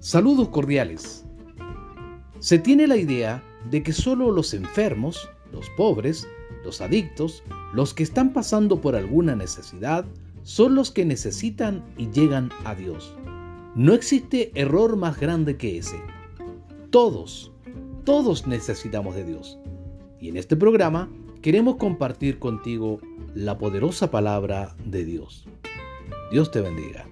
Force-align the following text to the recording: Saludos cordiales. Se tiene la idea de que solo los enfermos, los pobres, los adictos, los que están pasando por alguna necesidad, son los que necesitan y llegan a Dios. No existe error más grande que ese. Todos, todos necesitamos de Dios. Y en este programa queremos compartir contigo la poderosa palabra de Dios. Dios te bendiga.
Saludos 0.00 0.50
cordiales. 0.50 1.24
Se 2.38 2.60
tiene 2.60 2.86
la 2.86 2.96
idea 2.96 3.42
de 3.68 3.82
que 3.82 3.92
solo 3.92 4.30
los 4.30 4.54
enfermos, 4.54 5.28
los 5.52 5.68
pobres, 5.76 6.28
los 6.64 6.80
adictos, 6.80 7.42
los 7.74 7.94
que 7.94 8.04
están 8.04 8.32
pasando 8.32 8.80
por 8.80 8.94
alguna 8.94 9.34
necesidad, 9.34 10.04
son 10.44 10.76
los 10.76 10.92
que 10.92 11.04
necesitan 11.04 11.84
y 11.96 12.10
llegan 12.10 12.50
a 12.64 12.76
Dios. 12.76 13.16
No 13.74 13.92
existe 13.92 14.52
error 14.54 14.94
más 14.96 15.18
grande 15.18 15.56
que 15.56 15.78
ese. 15.78 16.00
Todos, 16.90 17.50
todos 18.04 18.46
necesitamos 18.46 19.16
de 19.16 19.24
Dios. 19.24 19.58
Y 20.20 20.28
en 20.28 20.36
este 20.36 20.54
programa 20.54 21.10
queremos 21.42 21.74
compartir 21.74 22.38
contigo 22.38 23.00
la 23.34 23.58
poderosa 23.58 24.12
palabra 24.12 24.76
de 24.84 25.04
Dios. 25.04 25.48
Dios 26.30 26.52
te 26.52 26.60
bendiga. 26.60 27.07